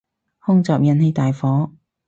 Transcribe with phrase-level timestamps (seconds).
[0.39, 1.69] 空襲引起大火